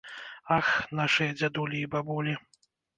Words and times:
Ах, 0.57 0.69
нашыя 1.01 1.37
дзядулі 1.37 1.77
і 1.85 1.93
бабулі! 1.95 2.39